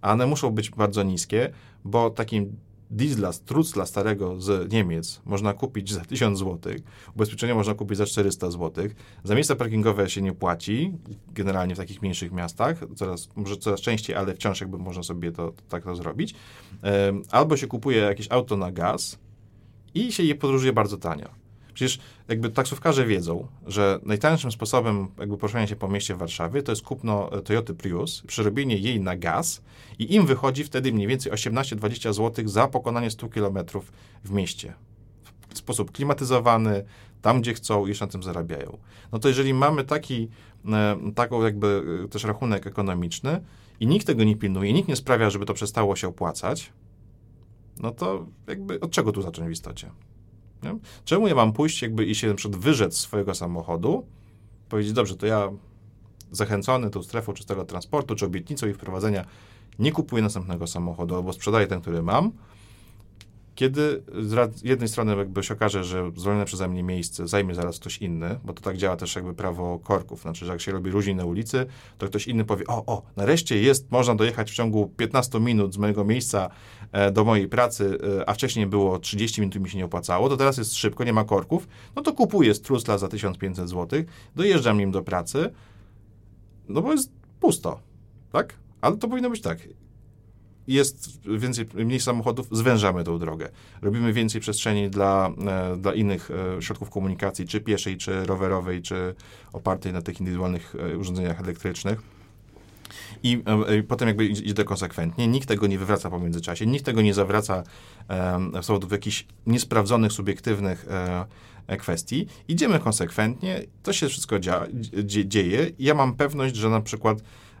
[0.00, 1.52] a one muszą być bardzo niskie,
[1.84, 2.56] bo takim
[2.90, 6.72] diesla, trucla starego z Niemiec można kupić za 1000 zł,
[7.14, 8.88] ubezpieczenie można kupić za 400 zł,
[9.24, 10.92] za miejsca parkingowe się nie płaci,
[11.34, 15.52] generalnie w takich mniejszych miastach, coraz, może coraz częściej, ale wciąż jakby można sobie to,
[15.52, 16.34] to tak to zrobić.
[17.30, 19.18] Albo się kupuje jakieś auto na gaz,
[20.06, 21.28] i się je podróżuje bardzo tanio.
[21.78, 26.72] Przecież jakby taksówkarze wiedzą, że najtańszym sposobem jakby poruszania się po mieście w Warszawie to
[26.72, 29.62] jest kupno e, Toyota Prius, przerobienie jej na gaz
[29.98, 33.58] i im wychodzi wtedy mniej więcej 18-20 zł za pokonanie 100 km
[34.24, 34.74] w mieście.
[35.54, 36.84] W sposób klimatyzowany,
[37.22, 38.78] tam gdzie chcą i jeszcze na tym zarabiają.
[39.12, 40.28] No to jeżeli mamy taki,
[40.68, 43.40] e, taką jakby e, też rachunek ekonomiczny
[43.80, 46.72] i nikt tego nie pilnuje, nikt nie sprawia, żeby to przestało się opłacać,
[47.82, 49.90] no to jakby od czego tu zacząć w istocie?
[50.62, 50.78] Nie?
[51.04, 54.06] Czemu ja mam pójść jakby i się na przykład wyrzec swojego samochodu,
[54.68, 55.50] powiedzieć, dobrze, to ja
[56.30, 59.24] zachęcony tą strefą czystego transportu, czy obietnicą ich wprowadzenia,
[59.78, 62.32] nie kupuję następnego samochodu, albo sprzedaję ten, który mam,
[63.58, 67.98] kiedy z jednej strony jakby się okaże, że zwolnione przeze mnie miejsce zajmie zaraz ktoś
[67.98, 71.14] inny, bo to tak działa też jakby prawo korków, znaczy, że jak się robi różni
[71.14, 71.66] na ulicy,
[71.98, 75.78] to ktoś inny powie, o, o, nareszcie jest, można dojechać w ciągu 15 minut z
[75.78, 76.50] mojego miejsca
[76.92, 80.28] e, do mojej pracy, e, a wcześniej było 30 minut i mi się nie opłacało,
[80.28, 84.02] to teraz jest szybko, nie ma korków, no to kupuję strusla za 1500 zł,
[84.36, 85.50] dojeżdżam nim do pracy,
[86.68, 87.80] no bo jest pusto,
[88.32, 88.54] tak?
[88.80, 89.58] Ale to powinno być tak
[90.68, 93.48] jest więcej, mniej samochodów, zwężamy tą drogę.
[93.82, 99.14] Robimy więcej przestrzeni dla, e, dla innych e, środków komunikacji, czy pieszej, czy rowerowej, czy
[99.52, 102.02] opartej na tych indywidualnych e, urządzeniach elektrycznych.
[103.22, 103.42] I,
[103.78, 105.28] i, potem jakby idzie konsekwentnie.
[105.28, 107.62] Nikt tego nie wywraca po międzyczasie, nikt tego nie zawraca
[108.08, 110.86] e, z powodów jakichś niesprawdzonych, subiektywnych
[111.78, 112.26] kwestii.
[112.48, 114.66] Idziemy konsekwentnie, to się wszystko dzia,
[115.04, 115.70] dzieje.
[115.78, 117.18] Ja mam pewność, że na przykład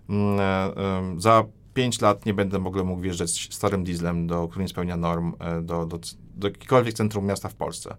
[0.08, 1.44] mm, za
[1.78, 5.62] 5 lat nie będę ogóle mógł wjeżdżać starym dieslem, do, który nie spełnia norm, e,
[5.62, 5.98] do, do,
[6.36, 7.96] do jakiegokolwiek centrum miasta w Polsce.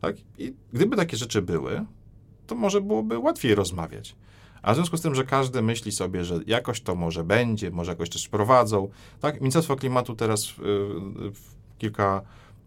[0.00, 0.16] Tak?
[0.38, 1.84] I gdyby takie rzeczy były,
[2.46, 4.16] to może byłoby łatwiej rozmawiać.
[4.62, 7.92] A w związku z tym, że każdy myśli sobie, że jakoś to może będzie, może
[7.92, 8.88] jakoś też prowadzą.
[9.20, 9.40] Tak?
[9.40, 11.32] Ministerstwo Klimatu teraz yy,
[11.78, 12.22] kilka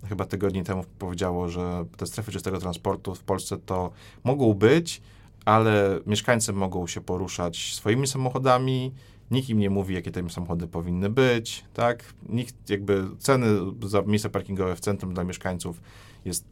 [0.10, 3.92] chyba tygodni temu powiedziało, że te strefy czystego transportu w Polsce to
[4.24, 5.02] mogą być,
[5.46, 8.94] ale mieszkańcy mogą się poruszać swoimi samochodami,
[9.32, 12.14] Nikt im nie mówi, jakie te samochody powinny być, tak?
[12.30, 13.48] Nikt jakby ceny
[13.86, 15.82] za miejsca parkingowe w centrum dla mieszkańców
[16.26, 16.46] jest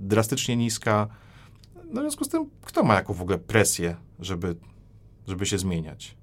[0.00, 1.08] drastycznie niska.
[1.84, 4.56] No w związku z tym, kto ma jaką w ogóle presję, żeby,
[5.26, 6.16] żeby się zmieniać?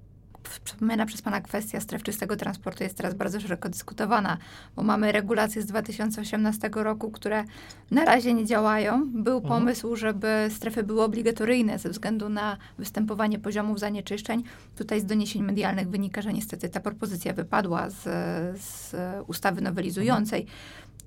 [0.48, 4.38] Wspomniana przez Pana kwestia stref czystego transportu jest teraz bardzo szeroko dyskutowana,
[4.76, 7.44] bo mamy regulacje z 2018 roku, które
[7.90, 9.06] na razie nie działają.
[9.06, 9.54] Był mhm.
[9.54, 14.42] pomysł, żeby strefy były obligatoryjne ze względu na występowanie poziomów zanieczyszczeń.
[14.76, 18.02] Tutaj z doniesień medialnych wynika, że niestety ta propozycja wypadła z,
[18.60, 18.94] z
[19.26, 20.40] ustawy nowelizującej.
[20.40, 20.58] Mhm.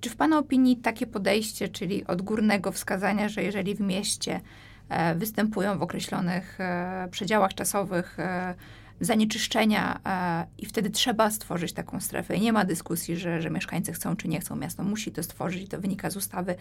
[0.01, 4.41] Czy w Pana opinii takie podejście, czyli odgórnego wskazania, że jeżeli w mieście
[4.89, 8.55] e, występują w określonych e, przedziałach czasowych e,
[9.01, 12.35] zanieczyszczenia e, i wtedy trzeba stworzyć taką strefę.
[12.35, 14.55] I nie ma dyskusji, że, że mieszkańcy chcą czy nie chcą.
[14.55, 16.55] Miasto musi to stworzyć to wynika z ustawy.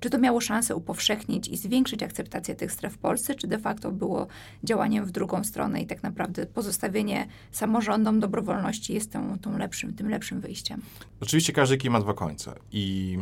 [0.00, 3.92] Czy to miało szansę upowszechnić i zwiększyć akceptację tych stref w Polsce, czy de facto
[3.92, 4.26] było
[4.64, 10.08] działaniem w drugą stronę i tak naprawdę pozostawienie samorządom dobrowolności jest tą, tą lepszym, tym
[10.08, 10.82] lepszym wyjściem?
[11.20, 13.18] Oczywiście każdy kij ma dwa końce i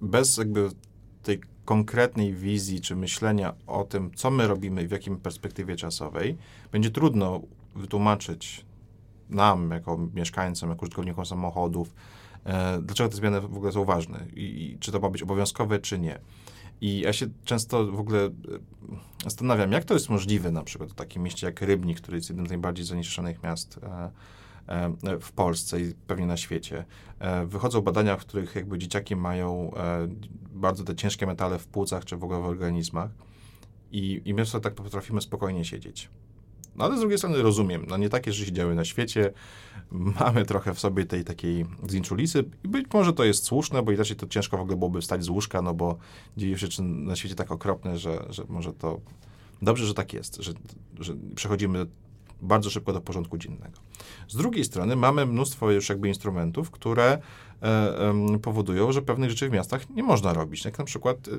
[0.00, 0.68] bez jakby
[1.22, 6.36] tej konkretnej wizji czy myślenia o tym, co my robimy i w jakim perspektywie czasowej,
[6.72, 7.40] będzie trudno
[7.74, 8.64] wytłumaczyć
[9.30, 11.94] nam, jako mieszkańcom, jako użytkownikom samochodów,
[12.44, 15.78] e, dlaczego te zmiany w ogóle są ważne i, i, czy to ma być obowiązkowe,
[15.78, 16.18] czy nie.
[16.80, 18.30] I ja się często w ogóle e,
[19.24, 22.46] zastanawiam, jak to jest możliwe na przykład w takim mieście jak Rybnik, który jest jednym
[22.46, 24.10] z najbardziej zanieczyszczonych miast e,
[25.20, 26.84] w Polsce i pewnie na świecie.
[27.18, 30.08] E, wychodzą badania, w których jakby dzieciaki mają e,
[30.52, 33.10] bardzo te ciężkie metale w płucach czy w ogóle w organizmach
[33.92, 36.10] i, i my sobie tak potrafimy spokojnie siedzieć.
[36.76, 39.32] No ale z drugiej strony rozumiem, no nie takie rzeczy się działy na świecie,
[39.90, 44.16] mamy trochę w sobie tej takiej zinczulisy i być może to jest słuszne, bo inaczej
[44.16, 45.98] to ciężko w ogóle byłoby wstać z łóżka, no bo
[46.36, 49.00] dzieje się rzeczy na świecie tak okropne, że, że może to
[49.62, 50.52] dobrze, że tak jest, że,
[50.98, 51.86] że przechodzimy
[52.42, 53.78] bardzo szybko do porządku dziennego.
[54.28, 57.18] Z drugiej strony mamy mnóstwo już jakby instrumentów, które
[57.62, 61.30] e, powodują, że pewnych rzeczy w miastach nie można robić, jak na przykład e,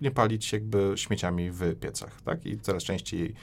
[0.00, 2.46] nie, palić jakby śmieciami w piecach, tak?
[2.46, 3.34] I coraz częściej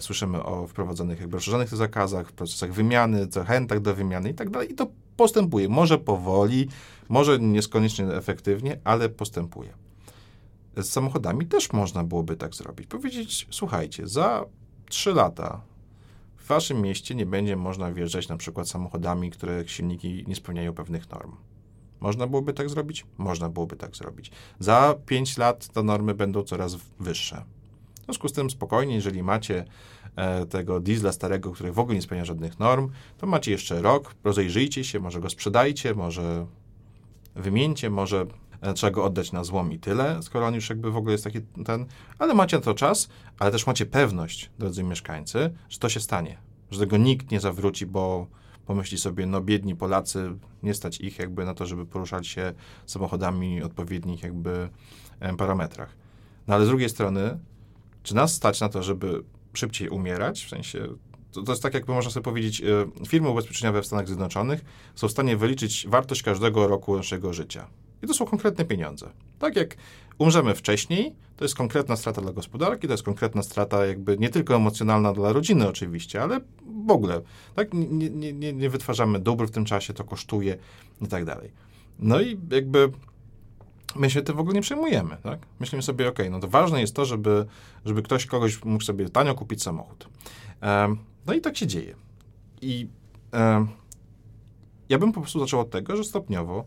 [0.00, 4.72] słyszymy o wprowadzonych jakby rozszerzonych zakazach, procesach wymiany, zachętach do wymiany i tak dalej.
[4.72, 5.68] I to postępuje.
[5.68, 6.68] Może powoli,
[7.08, 9.72] może niekoniecznie efektywnie, ale postępuje.
[10.76, 12.86] Z samochodami też można byłoby tak zrobić.
[12.86, 14.44] Powiedzieć, słuchajcie, za
[14.88, 15.60] 3 lata
[16.48, 21.10] w waszym mieście nie będzie można wjeżdżać na przykład samochodami, których silniki nie spełniają pewnych
[21.10, 21.36] norm.
[22.00, 23.06] Można byłoby tak zrobić?
[23.18, 24.30] Można byłoby tak zrobić.
[24.58, 27.44] Za 5 lat te normy będą coraz wyższe.
[28.00, 29.64] W związku z tym spokojnie, jeżeli macie
[30.16, 34.14] e, tego diesla starego, który w ogóle nie spełnia żadnych norm, to macie jeszcze rok,
[34.24, 36.46] rozejrzyjcie się, może go sprzedajcie, może
[37.36, 38.26] wymieńcie, może
[38.74, 41.40] trzeba go oddać na złom i tyle, skoro on już jakby w ogóle jest taki
[41.64, 41.86] ten,
[42.18, 46.38] ale macie to czas, ale też macie pewność, drodzy mieszkańcy, że to się stanie,
[46.70, 48.26] że tego nikt nie zawróci, bo
[48.66, 50.30] pomyśli sobie, no biedni Polacy,
[50.62, 52.52] nie stać ich jakby na to, żeby poruszać się
[52.86, 54.68] samochodami odpowiednich jakby
[55.38, 55.96] parametrach.
[56.46, 57.38] No ale z drugiej strony,
[58.02, 60.88] czy nas stać na to, żeby szybciej umierać, w sensie
[61.32, 65.08] to, to, jest tak, jakby można sobie powiedzieć, e, firmy ubezpieczeniowe w Stanach Zjednoczonych są
[65.08, 67.68] w stanie wyliczyć wartość każdego roku naszego życia.
[68.02, 69.10] I to są konkretne pieniądze.
[69.38, 69.76] Tak jak
[70.18, 74.56] umrzemy wcześniej, to jest konkretna strata dla gospodarki, to jest konkretna strata jakby nie tylko
[74.56, 76.40] emocjonalna dla rodziny oczywiście, ale
[76.86, 77.20] w ogóle.
[77.54, 77.74] Tak?
[77.74, 80.56] Nie, nie, nie, nie wytwarzamy dóbr w tym czasie, to kosztuje
[81.00, 81.52] i tak dalej.
[81.98, 82.92] No i jakby
[83.96, 85.38] my się tym w ogóle nie przejmujemy, tak?
[85.60, 87.46] Myślimy sobie, ok, no to ważne jest to, żeby,
[87.84, 90.08] żeby ktoś kogoś mógł sobie tanio kupić samochód.
[91.26, 91.94] No i tak się dzieje.
[92.62, 92.88] I
[94.88, 96.64] ja bym po prostu zaczął od tego, że stopniowo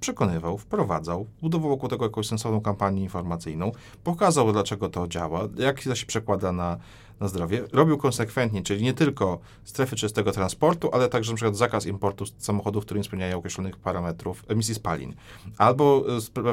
[0.00, 3.72] przekonywał, wprowadzał, budował wokół tego jakąś sensowną kampanię informacyjną,
[4.04, 6.78] pokazał, dlaczego to działa, jak to się przekłada na,
[7.20, 7.64] na zdrowie.
[7.72, 13.00] Robił konsekwentnie, czyli nie tylko strefy czystego transportu, ale także przykład zakaz importu samochodów, które
[13.00, 15.14] nie spełniają określonych parametrów emisji spalin.
[15.58, 16.04] Albo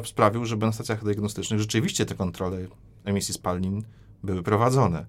[0.01, 2.57] e, sprawił, żeby na stacjach diagnostycznych rzeczywiście te kontrole
[3.05, 3.83] emisji spalin
[4.23, 5.05] były prowadzone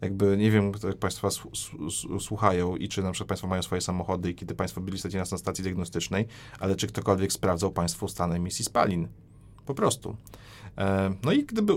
[0.00, 1.28] jakby nie wiem, jak Państwa
[2.20, 5.24] słuchają i czy na przykład Państwo mają swoje samochody i kiedy Państwo byli stać na
[5.24, 6.26] stacji diagnostycznej,
[6.60, 9.08] ale czy ktokolwiek sprawdzał Państwu stan emisji spalin.
[9.66, 10.16] Po prostu.
[10.78, 11.74] E, no i gdyby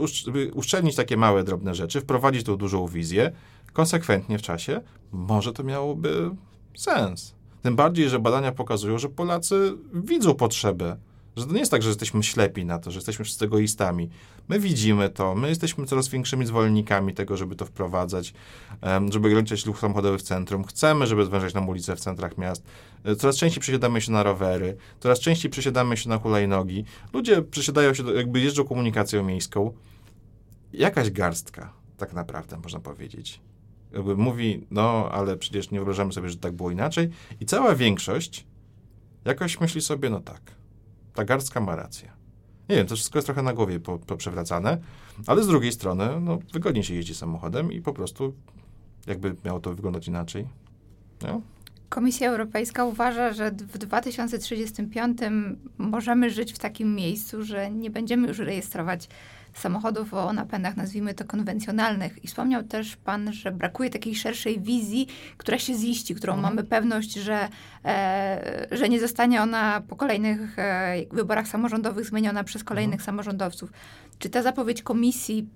[0.54, 3.32] uszczelnić takie małe, drobne rzeczy, wprowadzić tą dużą wizję,
[3.74, 6.32] konsekwentnie w czasie, może to miałoby
[6.76, 7.36] sens.
[7.62, 10.98] Tym bardziej, że badania pokazują, że Polacy widzą potrzebę
[11.40, 14.10] że to nie jest tak, że jesteśmy ślepi na to, że jesteśmy wszyscy egoistami.
[14.50, 18.34] My widzimy to, my jesteśmy coraz większymi zwolennikami tego, żeby to wprowadzać,
[19.10, 20.64] żeby ograniczać ruch samochodowy w centrum.
[20.64, 22.64] Chcemy, żeby zwężać nam ulice w centrach miast.
[23.04, 26.86] E, coraz częściej przesiadamy się na rowery, coraz częściej przesiadamy się na hulajnogi.
[27.14, 29.74] Ludzie przesiadają się, jakby jeżdżą komunikacją miejską.
[30.74, 33.42] Jakaś garstka, tak naprawdę, można powiedzieć.
[33.94, 37.10] Jakby mówi, no, ale przecież nie wyobrażamy sobie, że tak było inaczej.
[37.40, 38.46] I cała większość
[39.26, 40.42] jakoś myśli sobie, no tak,
[41.20, 42.12] ta garstka ma rację.
[42.70, 44.78] Nie wiem, to wszystko jest trochę na głowie poprzewracane,
[45.28, 48.34] ale z drugiej strony, no, wygodniej się jeździ samochodem i po prostu
[49.08, 50.48] jakby miało to wyglądać inaczej.
[51.90, 55.18] Komisja Europejska uważa, że w 2035
[55.78, 59.10] możemy żyć w takim miejscu, że nie będziemy już rejestrować
[59.60, 62.24] samochodów o napędach, nazwijmy to konwencjonalnych.
[62.24, 66.56] I wspomniał też Pan, że brakuje takiej szerszej wizji, która się ziści, którą mhm.
[66.56, 67.50] mamy pewność, że,
[67.86, 73.06] e, że nie zostanie ona po kolejnych e, wyborach samorządowych zmieniona przez kolejnych mhm.
[73.06, 73.72] samorządowców.
[74.20, 75.48] Czy ta zapowiedź komisji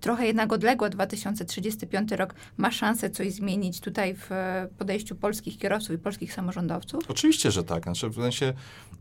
[0.00, 4.30] trochę jednak odległa 2035 rok, ma szansę coś zmienić tutaj w
[4.78, 7.02] podejściu polskich kierowców i polskich samorządowców?
[7.08, 7.82] Oczywiście, że tak.
[7.82, 8.52] Znaczy, w sensie,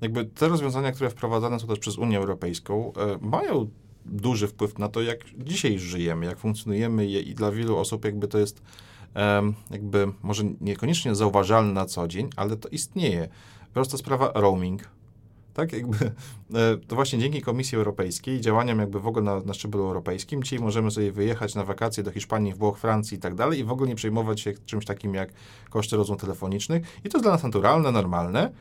[0.02, 3.70] jakby te rozwiązania, które wprowadzane są też przez Unię Europejską, e, mają
[4.08, 8.38] duży wpływ na to, jak dzisiaj żyjemy, jak funkcjonujemy i dla wielu osób jakby to
[8.38, 8.62] jest
[9.72, 13.28] jakby może niekoniecznie zauważalne na co dzień, ale to istnieje.
[13.74, 14.90] Prosta sprawa roaming.
[15.54, 15.98] Tak, jakby
[16.54, 20.60] e, to właśnie dzięki Komisji Europejskiej, działaniom jakby w ogóle na, na szczeblu europejskim, dzisiaj
[20.60, 23.90] możemy sobie wyjechać na wakacje do Hiszpanii, Włoch, Francji i tak dalej i w ogóle
[23.90, 25.30] nie przejmować się czymś takim jak
[25.70, 28.52] koszty rozmów telefonicznych i to jest dla nas naturalne, normalne,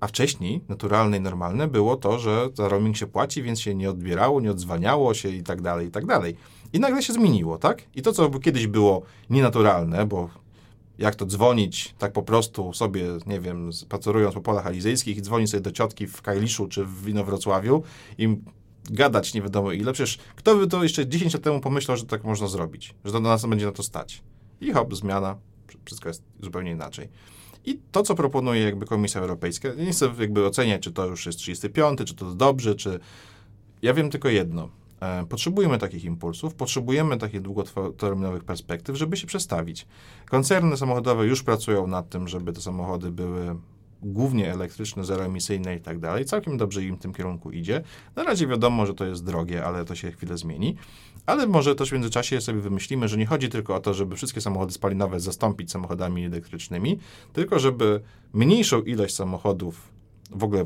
[0.00, 3.90] a wcześniej, naturalne i normalne, było to, że za roaming się płaci, więc się nie
[3.90, 6.36] odbierało, nie odzwaniało się i tak dalej, i tak dalej.
[6.72, 7.82] I nagle się zmieniło, tak?
[7.94, 10.28] I to, co kiedyś było nienaturalne, bo
[10.98, 15.50] jak to dzwonić tak po prostu sobie, nie wiem, spacerując po polach alizyjskich i dzwonić
[15.50, 17.82] sobie do ciotki w Kajliszu czy w Inowrocławiu
[18.18, 18.36] i
[18.90, 19.92] gadać nie wiadomo ile.
[19.92, 23.20] Przecież kto by to jeszcze 10 lat temu pomyślał, że tak można zrobić, że do
[23.20, 24.22] nas będzie na to stać.
[24.60, 25.36] i hop, zmiana,
[25.84, 27.08] wszystko jest zupełnie inaczej.
[27.66, 31.38] I to, co proponuje jakby Komisja Europejska, nie chcę jakby oceniać, czy to już jest
[31.38, 33.00] 35, czy to dobrze, czy...
[33.82, 34.68] Ja wiem tylko jedno.
[35.00, 39.86] E, potrzebujemy takich impulsów, potrzebujemy takich długoterminowych perspektyw, żeby się przestawić.
[40.30, 43.56] Koncerny samochodowe już pracują nad tym, żeby te samochody były
[44.02, 46.24] głównie elektryczne, zeroemisyjne i tak dalej.
[46.24, 47.82] Całkiem dobrze im w tym kierunku idzie.
[48.16, 50.76] Na razie wiadomo, że to jest drogie, ale to się chwilę zmieni.
[51.26, 54.40] Ale może też w międzyczasie sobie wymyślimy, że nie chodzi tylko o to, żeby wszystkie
[54.40, 56.98] samochody spalinowe zastąpić samochodami elektrycznymi,
[57.32, 58.00] tylko żeby
[58.32, 59.92] mniejszą ilość samochodów
[60.30, 60.64] w ogóle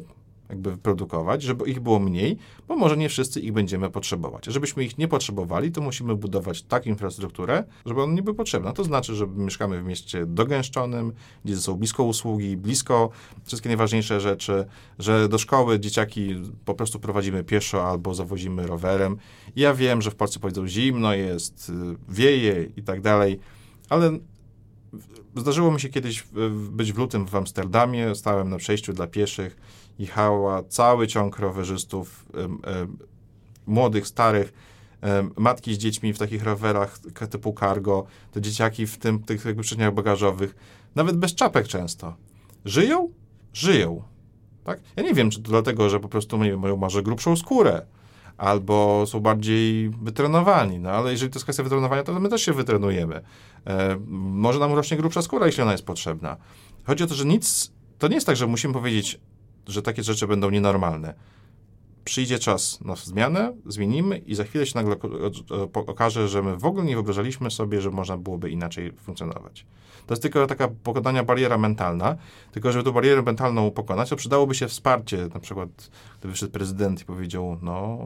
[0.50, 2.36] jakby wyprodukować, żeby ich było mniej,
[2.68, 4.46] bo może nie wszyscy ich będziemy potrzebować.
[4.46, 8.72] Żebyśmy ich nie potrzebowali, to musimy budować tak infrastrukturę, żeby one nie były potrzebne.
[8.72, 11.12] To znaczy, że mieszkamy w mieście dogęszczonym,
[11.44, 13.10] gdzie są blisko usługi, blisko
[13.44, 14.64] wszystkie najważniejsze rzeczy,
[14.98, 16.34] że do szkoły dzieciaki
[16.64, 19.16] po prostu prowadzimy pieszo albo zawozimy rowerem.
[19.56, 21.72] Ja wiem, że w Polsce powiedzą zimno jest, y,
[22.08, 23.40] wieje i tak dalej,
[23.88, 24.18] ale
[25.36, 26.24] Zdarzyło mi się kiedyś
[26.70, 29.56] być w lutym w Amsterdamie, stałem na przejściu dla pieszych,
[30.00, 32.26] jechała cały ciąg rowerzystów,
[33.66, 34.52] młodych, starych,
[35.36, 36.98] matki z dziećmi w takich rowerach
[37.30, 40.54] typu cargo, te dzieciaki w tym, tych jakby przyczniach bagażowych,
[40.94, 42.14] nawet bez czapek często.
[42.64, 43.12] Żyją?
[43.52, 44.02] Żyją.
[44.64, 44.80] Tak?
[44.96, 47.86] Ja nie wiem, czy to dlatego, że po prostu nie wiem, mają może grubszą skórę,
[48.36, 50.78] albo są bardziej wytrenowani.
[50.78, 53.20] No ale jeżeli to jest kwestia wytrenowania, to my też się wytrenujemy.
[53.66, 56.36] E, może nam rośnie grubsza skóra, jeśli ona jest potrzebna.
[56.84, 59.20] Chodzi o to, że nic, to nie jest tak, że musimy powiedzieć,
[59.66, 61.14] że takie rzeczy będą nienormalne.
[62.04, 64.96] Przyjdzie czas na zmianę, zmienimy i za chwilę się nagle
[65.74, 69.66] okaże, że my w ogóle nie wyobrażaliśmy sobie, że można byłoby inaczej funkcjonować.
[70.06, 72.16] To jest tylko taka pokonania bariera mentalna,
[72.52, 77.02] tylko żeby tę barierę mentalną pokonać, to przydałoby się wsparcie, na przykład gdyby wyszedł prezydent
[77.02, 77.98] i powiedział, no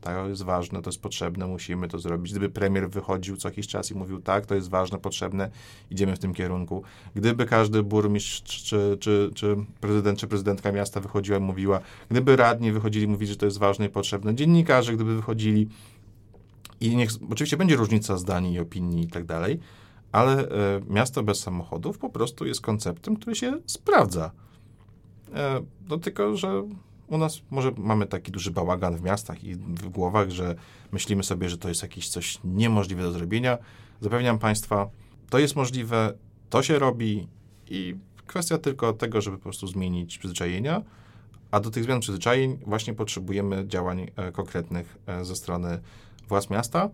[0.00, 2.32] to jest ważne, to jest potrzebne, musimy to zrobić.
[2.32, 5.50] Gdyby premier wychodził co jakiś czas i mówił, tak, to jest ważne, potrzebne,
[5.90, 6.82] idziemy w tym kierunku.
[7.14, 11.80] Gdyby każdy burmistrz, czy, czy, czy prezydent, czy prezydentka miasta wychodziła i mówiła,
[12.10, 15.68] gdyby radni wychodzili i mówili, że to jest ważne i potrzebne, dziennikarze gdyby wychodzili
[16.80, 19.60] i niech, oczywiście będzie różnica zdań i opinii i tak dalej,
[20.12, 24.30] ale e, miasto bez samochodów po prostu jest konceptem, który się sprawdza.
[25.34, 26.62] E, no tylko, że
[27.08, 30.54] u nas może mamy taki duży bałagan w miastach i w głowach, że
[30.92, 33.58] myślimy sobie, że to jest jakieś coś niemożliwe do zrobienia.
[34.00, 34.90] Zapewniam Państwa,
[35.30, 36.14] to jest możliwe,
[36.50, 37.28] to się robi
[37.70, 40.82] i kwestia tylko tego, żeby po prostu zmienić przyzwyczajenia,
[41.50, 45.80] a do tych zmian przyzwyczajeń właśnie potrzebujemy działań e, konkretnych e, ze strony
[46.28, 46.90] władz miasta,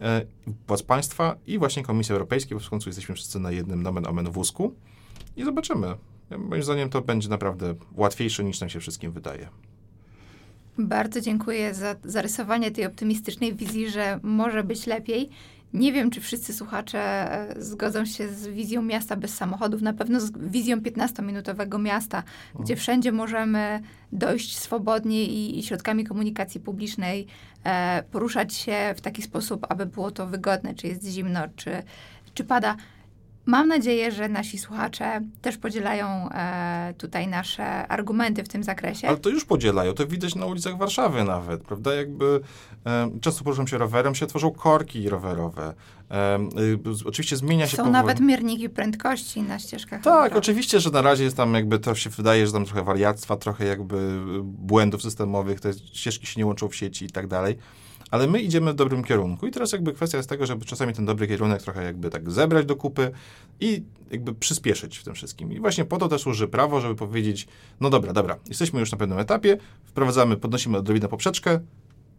[0.00, 0.26] e,
[0.68, 4.30] władz państwa i właśnie Komisji Europejskiej, bo w końcu jesteśmy wszyscy na jednym nomen omen
[4.30, 4.74] wózku
[5.36, 5.94] i zobaczymy,
[6.30, 9.48] Moim zdaniem to będzie naprawdę łatwiejsze niż nam się wszystkim wydaje.
[10.78, 15.30] Bardzo dziękuję za zarysowanie tej optymistycznej wizji, że może być lepiej.
[15.72, 20.20] Nie wiem, czy wszyscy słuchacze e, zgodzą się z wizją miasta bez samochodów, na pewno
[20.20, 22.64] z wizją 15-minutowego miasta, mhm.
[22.64, 23.80] gdzie wszędzie możemy
[24.12, 27.26] dojść swobodnie i, i środkami komunikacji publicznej,
[27.64, 31.82] e, poruszać się w taki sposób, aby było to wygodne, czy jest zimno, czy,
[32.34, 32.76] czy pada.
[33.48, 39.08] Mam nadzieję, że nasi słuchacze też podzielają e, tutaj nasze argumenty w tym zakresie.
[39.08, 41.94] Ale to już podzielają, to widać na ulicach Warszawy nawet, prawda?
[41.94, 42.40] Jakby
[42.86, 45.74] e, często poruszam się rowerem, się tworzą korki rowerowe.
[46.10, 47.92] E, y, oczywiście zmienia się Są powoli.
[47.92, 50.38] nawet mierniki prędkości na ścieżkach Tak, rowerowych.
[50.38, 53.64] oczywiście, że na razie jest tam jakby, to się wydaje, że tam trochę wariactwa, trochę
[53.64, 57.58] jakby błędów systemowych, te ścieżki się nie łączą w sieci i tak dalej
[58.10, 61.06] ale my idziemy w dobrym kierunku i teraz jakby kwestia jest tego, żeby czasami ten
[61.06, 63.10] dobry kierunek trochę jakby tak zebrać do kupy
[63.60, 65.52] i jakby przyspieszyć w tym wszystkim.
[65.52, 67.48] I właśnie po to też służy prawo, żeby powiedzieć,
[67.80, 71.60] no dobra, dobra, jesteśmy już na pewnym etapie, wprowadzamy, podnosimy odrobinę poprzeczkę,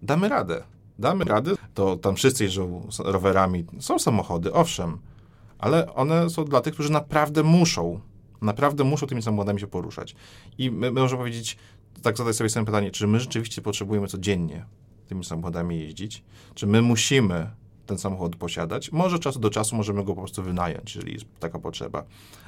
[0.02, 0.64] damy radę.
[1.00, 4.98] Damy radę, to tam wszyscy jeżdżą rowerami, są samochody, owszem,
[5.60, 8.00] ale one są dla tych, którzy naprawdę muszą,
[8.42, 10.16] naprawdę muszą tymi samochodami się poruszać.
[10.58, 11.58] I my, my możemy powiedzieć,
[12.02, 14.66] tak zadać sobie sobie pytanie, czy my rzeczywiście potrzebujemy codziennie
[15.10, 16.24] tymi samochodami jeździć?
[16.56, 17.50] Czy my musimy
[17.86, 18.92] ten samochód posiadać?
[18.92, 22.04] Może czasu do czasu możemy go po prostu wynająć, jeżeli jest taka potrzeba.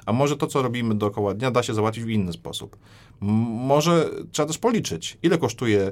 [0.06, 2.78] A może to, co robimy dookoła dnia, da się załatwić w inny sposób.
[3.22, 3.28] M
[3.68, 5.92] może trzeba też policzyć, ile kosztuje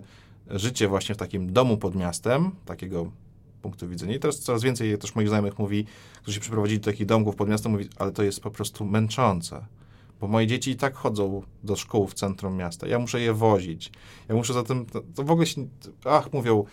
[0.49, 3.11] życie właśnie w takim domu pod miastem, takiego
[3.61, 4.15] punktu widzenia.
[4.15, 5.85] I teraz coraz więcej też moich znajomych mówi,
[6.21, 9.65] którzy się przeprowadzili do takich domków pod miastem, mówi, ale to jest po prostu męczące
[10.21, 12.87] bo moje dzieci i tak chodzą do szkół w centrum miasta.
[12.87, 13.91] Ja muszę je wozić.
[14.29, 15.67] Ja muszę zatem, to, w ogóle się,
[16.05, 16.65] ach, mówią,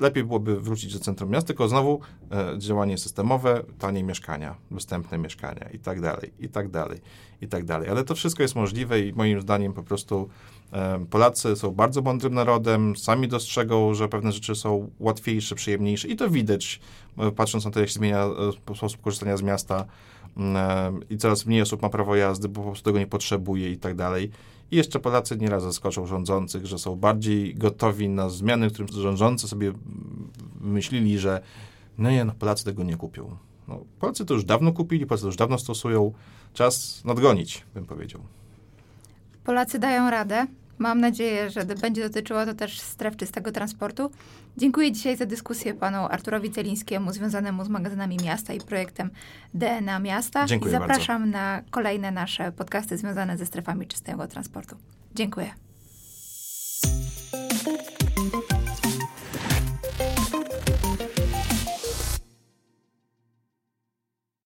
[0.00, 2.00] lepiej byłoby wrócić do centrum miasta, tylko znowu
[2.30, 7.00] e, działanie systemowe, tanie mieszkania, dostępne mieszkania i tak dalej, i tak dalej,
[7.40, 7.88] i tak dalej.
[7.88, 10.28] Ale to wszystko jest możliwe i moim zdaniem po prostu
[10.72, 16.16] e, Polacy są bardzo mądrym narodem, sami dostrzegą, że pewne rzeczy są łatwiejsze, przyjemniejsze i
[16.16, 16.80] to widać,
[17.18, 19.86] e, patrząc na to, jak się zmienia e, sposób korzystania z miasta
[21.10, 23.94] i coraz mniej osób ma prawo jazdy, bo po prostu tego nie potrzebuje i tak
[23.94, 24.30] dalej.
[24.70, 29.72] I jeszcze Polacy nieraz zaskoczą rządzących, że są bardziej gotowi na zmiany, którym rządzący sobie
[30.60, 31.40] myśleli, że
[31.98, 33.36] no nie, no Polacy tego nie kupią.
[33.68, 36.12] No, Polacy to już dawno kupili, Polacy to już dawno stosują.
[36.52, 38.20] Czas nadgonić, bym powiedział.
[39.44, 40.46] Polacy dają radę.
[40.82, 44.10] Mam nadzieję, że będzie dotyczyło to też stref czystego transportu.
[44.56, 49.10] Dziękuję dzisiaj za dyskusję panu Arturowi Celińskiemu związanemu z magazynami miasta i projektem
[49.54, 50.46] DNA Miasta.
[50.46, 51.38] Dziękuję I zapraszam bardzo.
[51.38, 54.76] na kolejne nasze podcasty związane ze strefami czystego transportu.
[55.14, 55.50] Dziękuję.